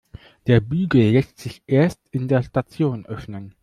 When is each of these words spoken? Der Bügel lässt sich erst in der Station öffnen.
Der 0.47 0.61
Bügel 0.61 1.11
lässt 1.11 1.37
sich 1.37 1.61
erst 1.67 2.01
in 2.09 2.27
der 2.27 2.41
Station 2.41 3.05
öffnen. 3.05 3.53